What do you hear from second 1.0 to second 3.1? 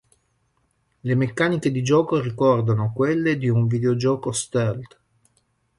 Le meccaniche di gioco ricordano